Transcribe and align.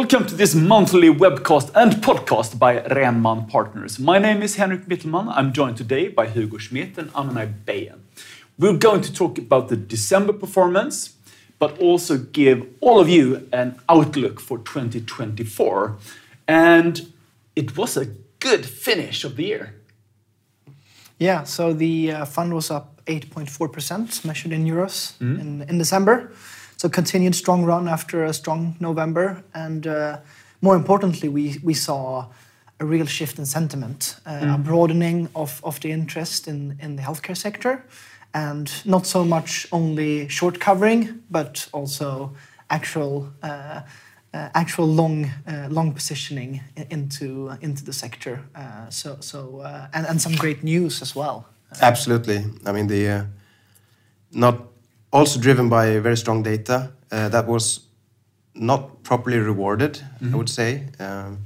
Welcome 0.00 0.26
to 0.28 0.34
this 0.34 0.54
monthly 0.54 1.10
webcast 1.10 1.72
and 1.74 1.92
podcast 2.02 2.58
by 2.58 2.78
Rhenman 2.78 3.50
Partners. 3.50 3.98
My 3.98 4.18
name 4.18 4.42
is 4.42 4.56
Henrik 4.56 4.86
Mitelman. 4.86 5.30
I'm 5.36 5.52
joined 5.52 5.76
today 5.76 6.08
by 6.08 6.26
Hugo 6.26 6.56
Schmidt 6.56 6.96
and 6.96 7.10
Anna 7.14 7.44
Bayen. 7.44 8.02
We're 8.58 8.78
going 8.78 9.02
to 9.02 9.12
talk 9.12 9.36
about 9.36 9.68
the 9.68 9.76
December 9.76 10.32
performance, 10.32 11.16
but 11.58 11.78
also 11.78 12.16
give 12.16 12.66
all 12.80 12.98
of 12.98 13.10
you 13.10 13.46
an 13.52 13.78
outlook 13.90 14.40
for 14.40 14.56
2024. 14.56 15.98
And 16.48 17.12
it 17.54 17.76
was 17.76 17.98
a 17.98 18.06
good 18.38 18.64
finish 18.64 19.22
of 19.22 19.36
the 19.36 19.44
year. 19.44 19.74
Yeah, 21.18 21.42
so 21.42 21.74
the 21.74 22.12
uh, 22.12 22.24
fund 22.24 22.54
was 22.54 22.70
up 22.70 23.04
8.4% 23.04 24.24
measured 24.24 24.52
in 24.52 24.64
euros 24.64 25.20
in, 25.20 25.60
in 25.68 25.76
December. 25.76 26.32
So 26.80 26.88
continued 26.88 27.34
strong 27.34 27.66
run 27.66 27.88
after 27.88 28.24
a 28.24 28.32
strong 28.32 28.74
November. 28.80 29.44
And 29.52 29.86
uh, 29.86 30.20
more 30.62 30.76
importantly, 30.76 31.28
we, 31.28 31.58
we 31.62 31.74
saw 31.74 32.28
a 32.78 32.86
real 32.86 33.04
shift 33.04 33.38
in 33.38 33.44
sentiment, 33.44 34.16
uh, 34.24 34.54
a 34.54 34.56
broadening 34.56 35.28
of, 35.34 35.60
of 35.62 35.78
the 35.80 35.90
interest 35.90 36.48
in, 36.48 36.78
in 36.80 36.96
the 36.96 37.02
healthcare 37.02 37.36
sector. 37.36 37.84
And 38.32 38.72
not 38.86 39.06
so 39.06 39.26
much 39.26 39.66
only 39.72 40.26
short 40.28 40.58
covering, 40.58 41.22
but 41.30 41.68
also 41.72 42.34
actual, 42.70 43.28
uh, 43.42 43.82
uh, 44.32 44.48
actual 44.54 44.86
long, 44.86 45.26
uh, 45.46 45.68
long 45.68 45.92
positioning 45.92 46.62
into, 46.88 47.50
into 47.60 47.84
the 47.84 47.92
sector. 47.92 48.42
Uh, 48.54 48.88
so, 48.88 49.18
so 49.20 49.60
uh, 49.60 49.88
and, 49.92 50.06
and 50.06 50.18
some 50.18 50.34
great 50.34 50.64
news 50.64 51.02
as 51.02 51.14
well. 51.14 51.46
Absolutely. 51.82 52.42
I 52.64 52.72
mean, 52.72 52.86
the 52.86 53.06
uh, 53.06 53.24
not 54.32 54.69
also 55.12 55.40
driven 55.40 55.68
by 55.68 55.98
very 55.98 56.16
strong 56.16 56.42
data 56.42 56.92
uh, 57.10 57.28
that 57.28 57.46
was 57.46 57.80
not 58.54 59.02
properly 59.02 59.38
rewarded, 59.38 60.00
I 60.32 60.36
would 60.36 60.48
say, 60.48 60.88
um, 60.98 61.38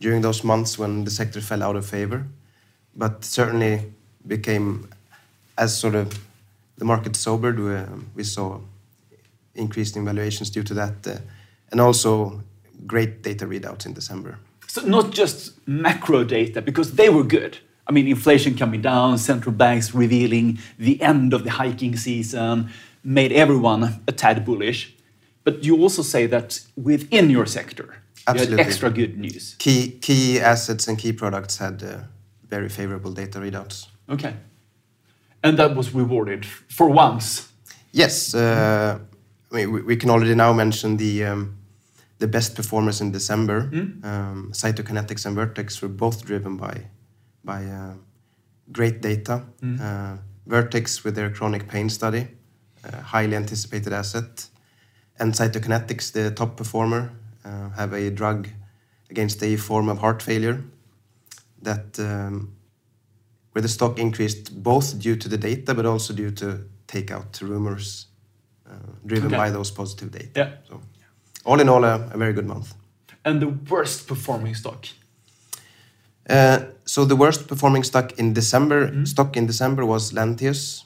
during 0.00 0.22
those 0.22 0.44
months 0.44 0.78
when 0.78 1.04
the 1.04 1.10
sector 1.10 1.40
fell 1.40 1.62
out 1.62 1.76
of 1.76 1.86
favor, 1.86 2.26
but 2.94 3.24
certainly 3.24 3.92
became 4.26 4.88
as 5.56 5.78
sort 5.78 5.94
of 5.94 6.18
the 6.76 6.84
market 6.84 7.16
sobered. 7.16 7.58
We, 7.58 7.74
we 8.14 8.24
saw 8.24 8.60
increased 9.54 9.96
in 9.96 10.04
valuations 10.04 10.50
due 10.50 10.62
to 10.64 10.74
that, 10.74 11.06
uh, 11.06 11.18
and 11.70 11.80
also 11.80 12.42
great 12.86 13.22
data 13.22 13.46
readouts 13.46 13.86
in 13.86 13.94
December. 13.94 14.38
So 14.66 14.82
not 14.82 15.10
just 15.10 15.66
macro 15.66 16.24
data, 16.24 16.60
because 16.60 16.92
they 16.92 17.08
were 17.08 17.24
good. 17.24 17.58
I 17.88 17.92
mean, 17.92 18.08
inflation 18.08 18.56
coming 18.56 18.82
down, 18.82 19.16
central 19.18 19.54
banks 19.54 19.94
revealing 19.94 20.58
the 20.78 21.00
end 21.00 21.32
of 21.32 21.44
the 21.44 21.50
hiking 21.50 21.96
season, 21.96 22.70
made 23.06 23.32
everyone 23.32 24.02
a 24.08 24.12
tad 24.12 24.44
bullish. 24.44 24.94
But 25.44 25.64
you 25.64 25.80
also 25.80 26.02
say 26.02 26.26
that 26.26 26.60
within 26.74 27.30
your 27.30 27.46
sector, 27.46 27.84
you 27.84 27.92
had 28.26 28.36
Absolutely. 28.36 28.64
extra 28.64 28.90
good 28.90 29.16
news. 29.16 29.54
Key 29.58 29.98
key 30.00 30.40
assets 30.40 30.88
and 30.88 30.98
key 30.98 31.12
products 31.12 31.58
had 31.58 31.82
uh, 31.82 31.98
very 32.50 32.68
favorable 32.68 33.12
data 33.12 33.38
readouts. 33.38 33.86
Okay. 34.08 34.34
And 35.42 35.56
that 35.58 35.76
was 35.76 35.94
rewarded 35.94 36.44
for 36.44 36.88
once. 36.88 37.52
Yes, 37.92 38.34
uh, 38.34 38.98
I 39.52 39.54
mean, 39.54 39.72
we, 39.72 39.82
we 39.82 39.96
can 39.96 40.10
already 40.10 40.34
now 40.34 40.52
mention 40.52 40.96
the 40.96 41.24
um, 41.24 41.56
the 42.18 42.26
best 42.26 42.56
performers 42.56 43.00
in 43.00 43.12
December. 43.12 43.70
Um, 44.02 44.50
Cytokinetics 44.52 45.26
and 45.26 45.36
Vertex 45.36 45.80
were 45.80 45.88
both 45.88 46.24
driven 46.26 46.56
by 46.56 46.86
by 47.44 47.64
uh, 47.64 47.94
great 48.72 49.00
data. 49.00 49.44
Uh, 49.80 50.16
Vertex 50.46 51.04
with 51.04 51.14
their 51.14 51.30
chronic 51.30 51.68
pain 51.68 51.88
study, 51.88 52.28
highly 53.02 53.36
anticipated 53.36 53.92
asset, 53.92 54.48
and 55.18 55.32
Cytokinetics, 55.32 56.12
the 56.12 56.30
top 56.30 56.56
performer, 56.56 57.12
uh, 57.44 57.70
have 57.70 57.92
a 57.92 58.10
drug 58.10 58.48
against 59.10 59.42
a 59.42 59.56
form 59.56 59.88
of 59.88 59.98
heart 59.98 60.22
failure 60.22 60.62
that 61.62 61.98
um, 61.98 62.52
where 63.52 63.62
the 63.62 63.68
stock 63.68 63.98
increased 63.98 64.62
both 64.62 64.98
due 64.98 65.16
to 65.16 65.28
the 65.28 65.38
data 65.38 65.74
but 65.74 65.86
also 65.86 66.12
due 66.12 66.30
to 66.30 66.64
takeout 66.86 67.40
rumors 67.40 68.06
uh, 68.68 68.74
driven 69.06 69.28
Okay. 69.28 69.36
by 69.36 69.50
those 69.50 69.70
positive 69.70 70.10
data. 70.10 70.30
Yeah. 70.36 70.50
So, 70.68 70.80
all 71.44 71.60
in 71.60 71.68
all, 71.68 71.84
a, 71.84 72.10
a 72.12 72.18
very 72.18 72.32
good 72.32 72.46
month. 72.46 72.74
And 73.24 73.40
the 73.40 73.48
worst 73.70 74.06
performing 74.06 74.54
stock. 74.54 74.86
Uh, 76.28 76.58
so 76.84 77.04
the 77.04 77.14
worst 77.16 77.46
performing 77.46 77.84
stock 77.84 78.18
in 78.18 78.32
December 78.32 79.06
stock 79.06 79.36
in 79.36 79.46
December 79.46 79.86
was 79.86 80.12
Lantheus, 80.12 80.84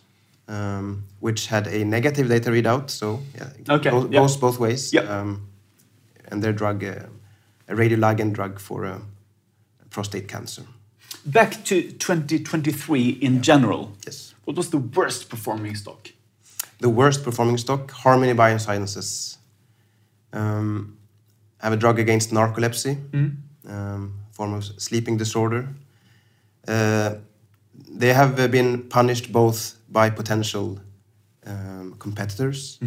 um, 0.50 1.04
which 1.20 1.46
had 1.46 1.66
a 1.66 1.84
negative 1.84 2.28
data 2.28 2.50
readout. 2.50 2.90
So 2.90 3.20
yeah, 3.34 3.74
Okay, 3.76 3.90
go- 3.90 4.08
yeah. 4.10 4.20
goes 4.20 4.36
both 4.36 4.58
ways. 4.58 4.92
Yeah. 4.92 5.02
Um, 5.20 5.46
and 6.32 6.42
their 6.42 6.52
drug, 6.52 6.84
uh, 6.84 7.06
a 7.68 7.74
radioligand 7.74 8.32
drug 8.32 8.60
for 8.60 8.84
uh, 8.86 8.98
prostate 9.90 10.28
cancer. 10.28 10.62
Back 11.24 11.64
to 11.64 11.82
2023 11.82 13.08
in 13.20 13.42
general. 13.42 13.92
Yes. 14.06 14.34
What 14.44 14.56
was 14.56 14.70
the 14.70 14.78
worst 14.78 15.28
performing 15.28 15.76
stock? 15.76 16.08
the 16.82 16.88
worst 16.88 17.22
performing 17.24 17.58
stock, 17.58 17.90
Harmony 17.90 18.32
Biosciences, 18.32 19.36
um, 20.32 20.96
have 21.58 21.74
a 21.74 21.76
drug 21.76 21.98
against 21.98 22.30
narcolepsy, 22.30 22.96
um, 23.68 24.14
form 24.32 24.54
of 24.54 24.64
sleeping 24.78 25.18
disorder. 25.18 25.68
Uh, 26.66 27.16
they 27.90 28.12
have 28.12 28.38
uh, 28.38 28.48
been 28.48 28.82
punished 28.88 29.32
both 29.32 29.74
by 29.88 30.10
potential 30.10 30.78
um, 31.46 31.96
competitors, 31.98 32.78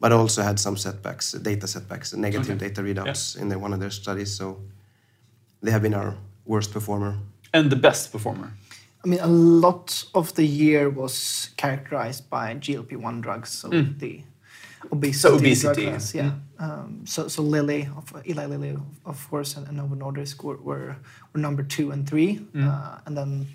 but 0.00 0.12
also 0.12 0.42
had 0.42 0.58
some 0.58 0.76
setbacks, 0.76 1.32
data 1.32 1.66
setbacks, 1.66 2.12
negative 2.14 2.56
Okay. 2.56 2.68
data 2.68 2.82
readouts 2.82 3.36
in 3.40 3.48
their, 3.48 3.58
one 3.58 3.72
of 3.72 3.80
their 3.80 3.90
studies. 3.90 4.34
So 4.36 4.60
they 5.62 5.70
have 5.70 5.82
been 5.82 5.94
our 5.94 6.16
worst 6.44 6.72
performer. 6.72 7.16
And 7.52 7.70
the 7.70 7.76
best 7.76 8.12
performer? 8.12 8.52
I 9.04 9.08
mean, 9.08 9.20
a 9.20 9.26
lot 9.26 10.04
of 10.14 10.34
the 10.34 10.44
year 10.44 10.90
was 10.90 11.50
characterized 11.56 12.28
by 12.28 12.54
GLP-1 12.54 13.22
drugs, 13.22 13.48
so 13.48 13.68
the 13.68 14.22
obesity, 14.92 15.12
So 15.12 15.28
drug 15.30 15.40
obesity, 15.40 15.84
class, 15.86 16.14
yeah. 16.14 16.32
Um, 16.58 17.02
so, 17.06 17.28
so 17.28 17.42
Lilly, 17.42 17.88
of, 17.96 18.12
Eli 18.28 18.44
Lilly, 18.46 18.76
of 19.06 19.30
course, 19.30 19.56
and, 19.56 19.66
and 19.68 19.78
Novo 19.78 19.94
Nordisk 19.94 20.44
were, 20.44 20.56
were, 20.58 20.96
were 21.32 21.40
number 21.40 21.62
two 21.62 21.92
and 21.92 22.06
three, 22.06 22.40
uh, 22.54 22.98
and 23.06 23.16
then 23.16 23.46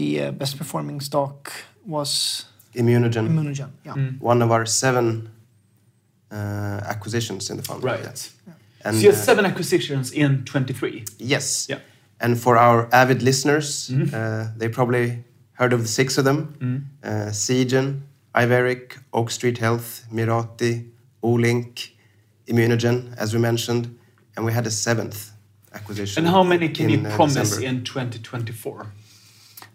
the 0.00 0.22
uh, 0.22 0.30
best 0.32 0.56
performing 0.56 1.00
stock 1.02 1.52
was 1.86 2.44
Immunogen, 2.74 3.26
Immunogen. 3.28 3.70
Yeah, 3.84 3.94
one 4.20 4.42
of 4.44 4.50
our 4.50 4.66
seven 4.66 5.28
uh, 6.32 6.80
acquisitions 6.94 7.50
in 7.50 7.56
the 7.56 7.62
fund. 7.62 7.82
Right. 7.84 8.30
Yeah. 8.46 8.54
And, 8.84 8.96
so 8.96 9.02
you 9.02 9.10
had 9.10 9.20
uh, 9.20 9.24
seven 9.24 9.44
acquisitions 9.46 10.12
in 10.12 10.44
23. 10.44 11.04
Yes. 11.18 11.66
Yeah. 11.68 11.78
And 12.20 12.38
for 12.38 12.56
our 12.56 12.88
avid 12.92 13.22
listeners, 13.22 13.90
Mm-hmm. 13.90 14.14
uh, 14.14 14.58
they 14.58 14.68
probably 14.68 15.24
heard 15.52 15.72
of 15.72 15.80
the 15.82 15.88
six 15.88 16.18
of 16.18 16.24
them: 16.24 16.38
uh, 17.02 17.32
Seagen, 17.32 18.00
Iveric, 18.34 18.98
Oak 19.12 19.30
Street 19.30 19.58
Health, 19.58 20.04
Mirati, 20.12 20.88
Olink, 21.22 21.90
Immunogen, 22.46 23.14
as 23.18 23.34
we 23.34 23.40
mentioned, 23.40 23.84
and 24.36 24.46
we 24.46 24.52
had 24.52 24.66
a 24.66 24.70
seventh 24.70 25.30
acquisition. 25.74 26.24
And 26.24 26.34
how 26.34 26.42
many 26.44 26.68
can 26.68 26.90
in, 26.90 27.00
you 27.04 27.08
uh, 27.08 27.16
promise 27.16 27.50
December. 27.50 27.66
in 27.66 27.84
2024? 27.84 28.86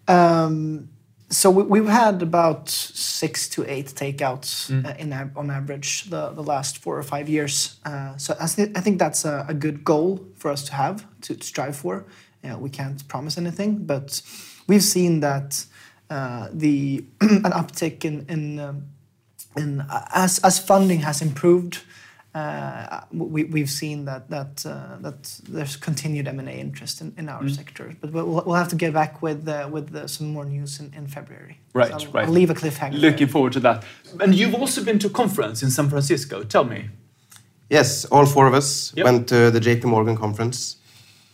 Um, 0.07 0.89
so 1.29 1.49
we, 1.49 1.63
we've 1.63 1.87
had 1.89 2.21
about 2.21 2.69
six 2.69 3.49
to 3.49 3.65
eight 3.69 3.87
takeouts 3.87 4.69
uh, 4.85 4.93
in 4.99 5.11
on 5.35 5.49
average 5.49 6.03
the, 6.09 6.29
the 6.29 6.43
last 6.43 6.77
four 6.77 6.97
or 6.97 7.03
five 7.03 7.27
years. 7.27 7.79
Uh, 7.83 8.15
so 8.17 8.35
I, 8.39 8.47
thi- 8.47 8.71
I 8.75 8.81
think 8.81 8.99
that's 8.99 9.25
a, 9.25 9.45
a 9.49 9.53
good 9.53 9.83
goal 9.83 10.19
for 10.35 10.51
us 10.51 10.63
to 10.65 10.73
have 10.73 11.05
to, 11.21 11.35
to 11.35 11.43
strive 11.43 11.75
for. 11.75 12.05
You 12.43 12.49
know, 12.51 12.57
we 12.59 12.69
can't 12.69 13.05
promise 13.07 13.37
anything, 13.39 13.85
but 13.85 14.21
we've 14.67 14.83
seen 14.83 15.21
that 15.21 15.65
uh, 16.11 16.49
the 16.53 17.03
an 17.21 17.51
uptick 17.51 18.05
in 18.05 18.25
in, 18.29 18.59
um, 18.59 18.85
in 19.57 19.81
uh, 19.81 20.05
as 20.13 20.37
as 20.39 20.59
funding 20.59 20.99
has 20.99 21.21
improved. 21.21 21.81
Uh, 22.35 22.99
we, 23.13 23.45
we've 23.45 23.69
seen 23.69 24.03
that 24.03 24.29
that 24.29 24.65
uh, 24.65 24.97
that 24.99 25.23
there's 25.47 25.77
continued 25.77 26.27
M 26.27 26.39
and 26.39 26.49
A 26.49 26.51
interest 26.51 26.99
in, 26.99 27.13
in 27.17 27.29
our 27.29 27.47
sector, 27.47 27.95
but 28.01 28.11
we'll, 28.11 28.25
we'll 28.25 28.55
have 28.55 28.67
to 28.67 28.75
get 28.75 28.91
back 28.93 29.21
with 29.21 29.47
uh, 29.47 29.69
with 29.71 29.95
uh, 29.95 30.05
some 30.05 30.27
more 30.33 30.43
news 30.43 30.79
in, 30.81 30.93
in 30.93 31.07
February. 31.07 31.57
Right, 31.73 31.87
So 31.87 32.07
I'll, 32.07 32.11
right. 32.11 32.25
I'll 32.25 32.33
leave 32.33 32.49
a 32.49 32.53
cliffhanger. 32.53 32.99
Looking 32.99 33.17
there. 33.27 33.27
forward 33.35 33.53
to 33.53 33.61
that. 33.61 33.85
And 34.19 34.35
you've 34.35 34.53
also 34.53 34.83
been 34.83 34.99
to 34.99 35.07
a 35.07 35.11
conference 35.11 35.63
in 35.63 35.69
San 35.71 35.89
Francisco. 35.89 36.43
Tell 36.43 36.65
me. 36.65 36.89
Yes, 37.69 38.05
all 38.11 38.25
four 38.25 38.47
of 38.47 38.53
us 38.53 38.93
Yep. 38.97 39.05
went 39.05 39.27
to 39.29 39.49
the 39.49 39.59
JP 39.61 39.85
Morgan 39.85 40.17
conference, 40.17 40.75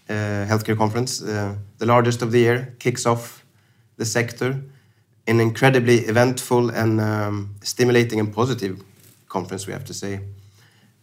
uh, 0.08 0.14
healthcare 0.48 0.78
conference, 0.78 1.22
uh, 1.24 1.56
the 1.80 1.86
largest 1.88 2.22
of 2.22 2.32
the 2.32 2.40
year, 2.40 2.76
kicks 2.80 3.06
off 3.08 3.44
the 3.98 4.06
sector. 4.06 4.62
An 5.28 5.40
incredibly 5.40 5.98
eventful 6.06 6.70
and 6.70 7.02
um, 7.02 7.56
stimulating 7.64 8.20
and 8.20 8.32
positive 8.32 8.84
conference, 9.30 9.66
we 9.68 9.74
have 9.74 9.86
to 9.86 9.94
say. 9.94 10.20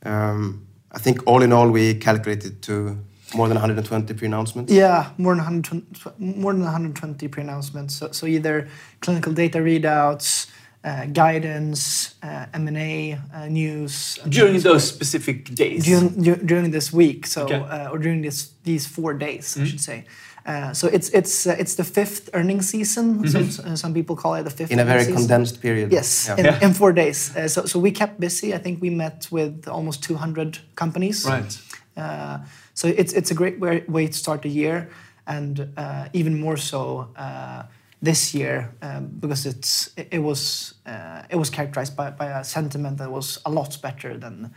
Um, 0.04 0.66
I 0.92 0.98
think 0.98 1.26
all 1.26 1.42
in 1.42 1.52
all, 1.52 1.68
we 1.70 1.94
calculated 1.94 2.62
to 2.62 2.98
more 3.34 3.46
than 3.48 3.56
120 3.56 4.14
pre-announcements. 4.14 4.72
Yeah, 4.72 5.10
more 5.18 5.34
than 5.34 5.44
120, 5.44 6.14
more 6.40 6.52
than 6.52 6.62
120 6.62 7.28
pre-announcements. 7.28 7.94
So, 7.94 8.10
so 8.12 8.26
either 8.26 8.68
clinical 9.00 9.32
data 9.32 9.58
readouts, 9.58 10.50
uh, 10.84 11.06
guidance, 11.06 12.14
uh, 12.22 12.46
M&A 12.54 13.18
uh, 13.34 13.46
news. 13.48 14.18
and 14.22 14.32
During 14.32 14.52
things 14.52 14.62
those 14.64 14.88
specific 14.88 15.54
days. 15.54 15.84
during, 15.84 16.46
during 16.46 16.70
this 16.70 16.92
week, 16.92 17.26
so 17.26 17.44
Okay. 17.44 17.56
uh, 17.56 17.90
or 17.90 17.98
during 17.98 18.22
this 18.22 18.52
these 18.64 18.86
four 18.86 19.12
days, 19.14 19.58
I 19.58 19.64
should 19.64 19.80
say. 19.80 20.04
Uh, 20.48 20.72
so 20.72 20.86
it's 20.86 21.10
it's 21.10 21.46
uh, 21.46 21.54
it's 21.58 21.74
the 21.74 21.84
fifth 21.84 22.30
earning 22.32 22.62
season. 22.62 23.28
So 23.28 23.38
it's, 23.38 23.58
uh, 23.58 23.76
some 23.76 23.92
people 23.92 24.16
call 24.16 24.34
it 24.34 24.44
the 24.44 24.50
fifth. 24.50 24.70
In 24.70 24.78
a 24.78 24.84
very 24.84 25.00
season. 25.04 25.16
condensed 25.16 25.60
period. 25.60 25.92
Yes, 25.92 26.26
Yeah. 26.26 26.38
in, 26.38 26.44
Yeah. 26.44 26.64
in 26.66 26.74
four 26.74 26.92
days. 26.92 27.36
Uh, 27.36 27.48
so 27.48 27.66
so 27.66 27.78
we 27.78 27.90
kept 27.90 28.18
busy. 28.18 28.54
I 28.54 28.58
think 28.58 28.80
we 28.80 28.90
met 28.90 29.28
with 29.30 29.68
almost 29.68 30.02
200 30.02 30.58
companies. 30.74 31.24
Right. 31.26 31.58
Uh, 31.96 32.38
so 32.74 32.88
it's 32.88 33.12
it's 33.12 33.30
a 33.30 33.34
great 33.34 33.60
way, 33.60 33.84
way 33.88 34.06
to 34.06 34.12
start 34.12 34.40
the 34.42 34.48
year, 34.48 34.88
and 35.26 35.68
uh, 35.76 36.08
even 36.12 36.40
more 36.40 36.56
so 36.56 37.08
uh, 37.16 37.62
this 38.02 38.34
year 38.34 38.70
um, 38.82 39.08
because 39.20 39.48
it's 39.48 39.90
it, 39.96 40.08
it 40.10 40.22
was 40.22 40.74
uh, 40.86 41.22
it 41.28 41.36
was 41.36 41.50
characterized 41.50 41.96
by, 41.96 42.10
by 42.10 42.26
a 42.40 42.42
sentiment 42.44 42.98
that 42.98 43.10
was 43.10 43.38
a 43.44 43.50
lot 43.50 43.78
better 43.82 44.16
than 44.18 44.50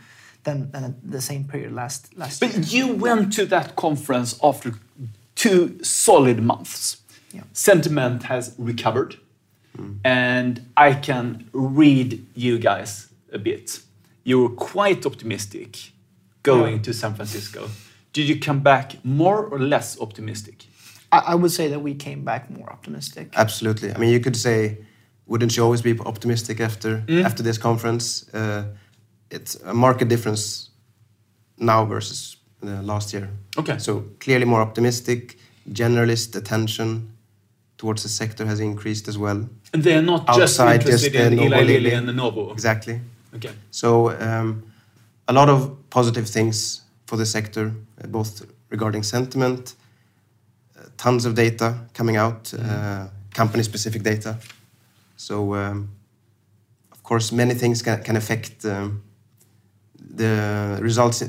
than, 0.44 0.70
than 0.72 0.94
the 1.10 1.20
same 1.20 1.44
period 1.44 1.72
last 1.72 2.16
last 2.16 2.42
year. 2.42 2.52
But 2.54 2.72
you 2.72 2.94
went 2.96 3.32
to 3.36 3.46
that 3.46 3.74
conference 3.74 4.38
after 4.42 4.72
two 5.42 5.82
solid 5.82 6.38
months. 6.42 7.02
Yeah. 7.32 7.42
Sentiment 7.52 8.22
has 8.24 8.54
recovered, 8.58 9.16
and 10.04 10.54
I 10.76 10.94
can 10.94 11.24
read 11.52 12.24
you 12.34 12.58
guys 12.58 13.08
a 13.32 13.38
bit. 13.38 13.80
You 14.24 14.42
were 14.42 14.54
quite 14.72 15.06
optimistic 15.06 15.70
going 16.42 16.82
to 16.82 16.92
San 16.92 17.14
Francisco. 17.14 17.68
Did 18.12 18.28
you 18.28 18.38
come 18.38 18.60
back 18.60 19.04
more 19.04 19.40
or 19.52 19.58
less 19.58 19.98
optimistic? 20.00 20.56
I, 21.10 21.18
I 21.32 21.34
would 21.34 21.50
say 21.50 21.68
that 21.68 21.80
we 21.80 21.94
came 21.94 22.24
back 22.24 22.50
more 22.50 22.70
optimistic. 22.70 23.26
Absolutely. 23.34 23.88
I 23.94 23.98
mean, 23.98 24.12
you 24.12 24.20
could 24.20 24.36
say, 24.36 24.78
wouldn't 25.26 25.56
you 25.56 25.64
always 25.64 25.82
be 25.82 25.98
optimistic 26.00 26.60
after 26.60 27.02
after 27.08 27.42
this 27.42 27.58
conference? 27.58 28.32
Uh, 28.34 28.64
it's 29.30 29.54
a 29.64 29.74
market 29.74 30.08
difference 30.08 30.70
now 31.56 31.86
versus 31.86 32.36
last 32.62 33.12
year. 33.12 33.28
Okay. 33.56 33.78
So 33.78 34.04
clearly 34.20 34.44
more 34.44 34.62
optimistic. 34.62 35.38
Generalist 35.70 36.36
attention 36.36 37.12
towards 37.78 38.02
the 38.02 38.08
sector 38.08 38.46
has 38.46 38.60
increased 38.60 39.08
as 39.08 39.16
well. 39.18 39.48
And 39.72 39.82
they 39.82 39.94
are 39.94 40.02
not 40.02 40.26
just 40.26 40.60
Outside 40.60 40.80
interested 40.80 41.12
just, 41.12 41.24
uh, 41.24 41.26
in 41.26 41.32
Eli 41.34 41.48
Novo 41.48 41.64
Lilly 41.64 41.92
and 41.92 42.16
Novo. 42.16 42.52
Exactly. 42.52 43.00
Okay. 43.34 43.50
So 43.70 44.10
um, 44.20 44.62
a 45.26 45.32
lot 45.32 45.48
of 45.48 45.76
positive 45.90 46.28
things 46.28 46.82
for 47.06 47.16
the 47.16 47.26
sector, 47.26 47.72
uh, 48.02 48.06
both 48.06 48.46
regarding 48.70 49.02
sentiment, 49.02 49.74
uh, 50.78 50.84
tons 50.96 51.24
of 51.24 51.34
data 51.34 51.74
coming 51.94 52.16
out, 52.16 52.52
uh, 52.54 53.06
company-specific 53.34 54.02
data. 54.02 54.38
So 55.16 55.54
um, 55.54 55.90
of 56.92 57.02
course, 57.02 57.32
many 57.32 57.54
things 57.54 57.82
can, 57.82 58.02
can 58.02 58.16
affect 58.16 58.64
um, 58.64 59.02
the 59.98 60.78
results 60.80 61.22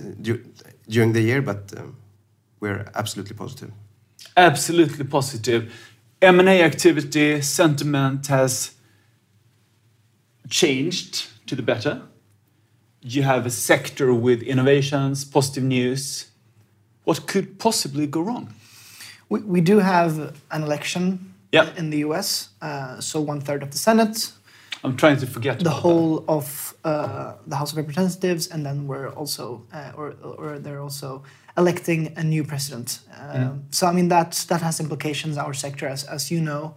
during 0.88 1.14
the 1.14 1.22
year, 1.22 1.42
but 1.42 1.74
um, 1.78 1.96
we're 2.60 2.86
absolutely 2.96 3.36
positive. 3.36 3.72
absolutely 4.38 5.06
positive. 5.06 5.72
M&A 6.22 6.62
activity, 6.64 7.42
sentiment 7.42 8.28
has 8.28 8.72
changed 10.50 11.28
to 11.48 11.56
the 11.56 11.62
better. 11.62 12.02
You 13.02 13.24
have 13.24 13.46
a 13.46 13.50
sector 13.50 14.14
with 14.14 14.42
innovations, 14.42 15.26
positive 15.26 15.64
news. 15.64 16.28
What 17.04 17.28
could 17.28 17.60
possibly 17.60 18.08
go 18.08 18.22
wrong? 18.22 18.54
We, 19.30 19.40
we 19.42 19.62
do 19.62 19.80
have 19.80 20.34
an 20.52 20.64
election 20.64 21.34
Yeah. 21.52 21.70
in 21.78 21.90
the 21.90 21.98
U.S. 22.00 22.50
Uh, 22.62 23.00
so 23.02 23.20
one 23.22 23.42
third 23.42 23.62
of 23.64 23.72
the 23.72 23.78
Senate, 23.78 24.32
I'm 24.84 24.96
trying 24.98 25.18
to 25.20 25.28
forget 25.28 25.60
the 25.60 25.70
whole 25.70 26.26
of 26.28 26.74
uh, 26.84 27.34
the 27.48 27.56
House 27.56 27.72
of 27.72 27.78
Representatives, 27.78 28.48
and 28.48 28.66
then 28.66 28.86
we're 28.88 29.10
also, 29.10 29.66
uh, 29.74 29.92
or, 29.96 30.14
or 30.22 30.60
they're 30.60 30.82
also 30.82 31.24
electing 31.58 32.12
a 32.18 32.24
new 32.24 32.44
president. 32.44 33.00
Um, 33.18 33.64
So 33.70 33.88
I 33.88 33.94
mean 33.94 34.10
that 34.10 34.46
that 34.48 34.62
has 34.62 34.80
implications. 34.80 35.38
Our 35.38 35.54
sector, 35.54 35.88
as, 35.88 36.04
as 36.04 36.30
you 36.32 36.42
know, 36.42 36.76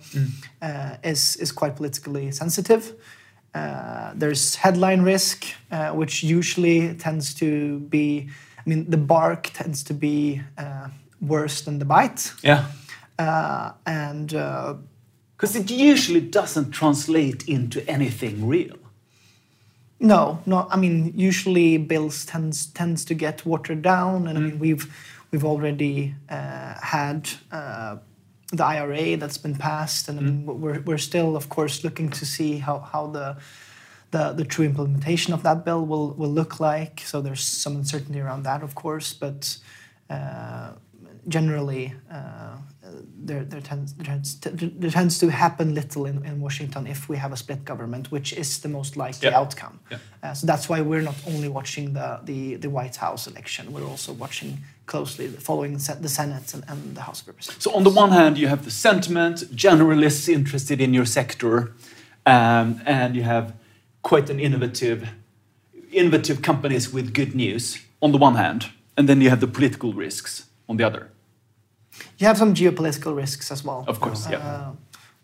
uh, 0.63 0.97
is 1.11 1.37
is 1.37 1.53
quite 1.53 1.75
politically 1.77 2.31
sensitive. 2.33 2.95
Uh, 3.55 4.13
there's 4.15 4.57
headline 4.57 5.03
risk, 5.03 5.45
uh, 5.73 5.91
which 5.91 6.23
usually 6.23 6.95
tends 6.95 7.35
to 7.35 7.81
be. 7.89 8.29
I 8.59 8.69
mean, 8.69 8.91
the 8.91 8.99
bark 8.99 9.51
tends 9.53 9.83
to 9.85 9.95
be 9.95 10.43
uh, 10.59 10.89
worse 11.21 11.65
than 11.65 11.79
the 11.79 11.85
bite. 11.87 12.33
Yeah. 12.43 12.65
uh, 13.19 13.73
and. 13.85 14.35
Because 15.37 15.55
it 15.55 15.71
usually 15.71 16.21
doesn't 16.21 16.71
translate 16.71 17.47
into 17.49 17.87
anything 17.89 18.49
real. 18.49 18.77
No, 20.01 20.43
no. 20.47 20.67
I 20.71 20.77
mean, 20.77 21.13
usually 21.15 21.79
bills 21.79 22.25
tends 22.25 22.67
tends 22.67 23.05
to 23.07 23.15
get 23.15 23.47
watered 23.47 23.83
down, 23.83 24.29
and 24.29 24.39
I 24.39 24.41
mean 24.41 24.59
we've 24.59 24.87
we've 25.31 25.45
already 25.45 26.15
uh, 26.29 26.75
had 26.81 27.31
uh, 27.51 27.97
the 28.53 28.65
IRA 28.65 29.17
that's 29.17 29.39
been 29.39 29.55
passed, 29.57 30.09
and 30.09 30.19
I 30.19 30.23
mean, 30.23 30.47
we're 30.47 30.81
we're 30.81 30.99
still, 30.99 31.37
of 31.37 31.49
course, 31.49 31.83
looking 31.83 32.11
to 32.11 32.27
see 32.27 32.59
how 32.59 32.79
how 32.81 33.07
the 33.07 33.37
the, 34.11 34.33
the 34.33 34.45
true 34.45 34.67
implementation 34.67 35.35
of 35.35 35.43
that 35.43 35.65
bill 35.65 35.85
will 35.85 36.13
will 36.13 36.31
look 36.31 36.61
like. 36.61 37.01
So 37.01 37.21
there's 37.23 37.43
some 37.43 37.77
uncertainty 37.77 38.21
around 38.21 38.45
that, 38.45 38.63
of 38.63 38.75
course, 38.75 39.13
but. 39.13 39.59
Uh, 40.09 40.73
generally, 41.29 41.93
uh, 42.11 42.26
there, 43.27 43.45
there, 43.45 43.61
tends, 43.61 43.95
there, 43.95 44.07
tends 44.07 44.35
to, 44.41 44.51
there 44.51 44.91
tends 44.91 45.19
to 45.19 45.27
happen 45.31 45.75
little 45.75 46.07
in, 46.07 46.25
in 46.25 46.41
Washington 46.41 46.87
if 46.87 47.09
we 47.09 47.17
have 47.17 47.33
a 47.33 47.37
split 47.37 47.65
government, 47.65 48.11
which 48.11 48.33
is 48.33 48.61
the 48.61 48.69
most 48.69 48.97
likely 48.97 49.29
Yeah. 49.29 49.41
outcome. 49.41 49.81
Yeah. 49.91 49.99
Uh, 50.23 50.35
so 50.35 50.47
that's 50.47 50.69
why 50.69 50.81
we're 50.81 51.03
not 51.03 51.17
only 51.27 51.49
watching 51.49 51.93
the, 51.93 52.21
the, 52.25 52.57
the 52.57 52.71
White 52.71 52.97
House 52.97 53.27
election, 53.27 53.73
we're 53.73 53.89
also 53.93 54.13
watching 54.13 54.59
closely, 54.87 55.27
following 55.29 55.73
the 55.75 56.09
Senate 56.09 56.55
and, 56.55 56.65
and 56.69 56.95
the 56.97 57.03
House 57.03 57.21
of 57.23 57.29
Representatives. 57.29 57.65
So 57.65 57.75
on 57.75 57.83
the 57.85 57.91
one 57.91 58.11
hand, 58.11 58.39
you 58.39 58.49
have 58.49 58.65
the 58.65 58.71
sentiment, 58.71 59.37
generalists 59.55 60.29
interested 60.29 60.81
in 60.81 60.95
your 60.95 61.07
sector, 61.07 61.73
um, 62.25 62.81
and 62.87 63.15
you 63.17 63.23
have 63.25 63.53
quite 64.03 64.31
an 64.31 64.39
innovative, 64.41 65.09
innovative 65.93 66.41
companies 66.43 66.93
with 66.93 67.13
good 67.13 67.35
news 67.35 67.79
on 68.01 68.13
the 68.13 68.19
one 68.19 68.35
hand, 68.37 68.67
and 68.97 69.09
then 69.09 69.21
you 69.21 69.29
have 69.31 69.41
the 69.41 69.47
political 69.49 69.93
risks 69.93 70.47
on 70.69 70.77
the 70.77 70.85
other. 70.85 71.11
You 72.19 72.27
have 72.27 72.39
some 72.39 72.55
geopolitical 72.55 73.17
risks 73.17 73.51
as 73.51 73.65
well. 73.65 73.85
Of 73.87 74.01
course, 74.01 74.29
yeah. 74.31 74.39
Uh, 74.39 74.73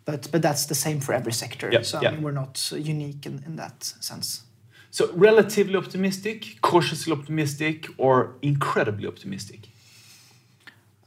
but, 0.04 0.28
but 0.32 0.42
that's 0.42 0.66
the 0.66 0.74
same 0.74 1.00
for 1.00 1.12
every 1.12 1.32
sector. 1.32 1.70
Yeah, 1.70 1.82
so 1.82 2.00
yeah. 2.00 2.08
I 2.08 2.12
mean, 2.12 2.22
we're 2.22 2.32
not 2.32 2.72
unique 2.72 3.24
in, 3.26 3.42
in 3.46 3.56
that 3.56 3.82
sense. 3.84 4.42
So 4.90 5.10
relatively 5.14 5.76
optimistic, 5.76 6.60
cautiously 6.60 7.12
optimistic, 7.12 7.88
or 7.96 8.34
incredibly 8.42 9.06
optimistic? 9.06 9.68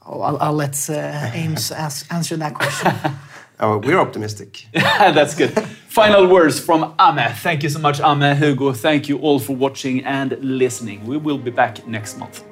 Oh, 0.06 0.22
I'll, 0.22 0.38
I'll 0.38 0.54
let 0.54 0.90
uh, 0.90 1.32
Ames 1.34 1.72
ask, 1.86 2.12
answer 2.12 2.38
that 2.38 2.56
question. 2.56 2.94
Oh, 3.58 3.78
we're 3.78 4.00
optimistic. 4.00 4.66
That's 4.74 5.34
good. 5.34 5.58
Final 5.88 6.28
words 6.28 6.60
from 6.60 6.94
Ame. 7.00 7.34
Thank 7.36 7.64
you 7.64 7.70
so 7.70 7.80
much, 7.80 8.02
Ame, 8.02 8.36
Hugo. 8.36 8.74
Thank 8.74 9.08
you 9.08 9.18
all 9.20 9.40
for 9.40 9.56
watching 9.56 10.04
and 10.04 10.38
listening. 10.42 11.06
We 11.06 11.16
will 11.16 11.38
be 11.38 11.52
back 11.52 11.88
next 11.88 12.18
month. 12.18 12.44